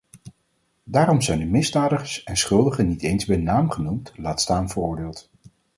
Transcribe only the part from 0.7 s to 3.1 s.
Daarom zijn de misdadigers en schuldigen niet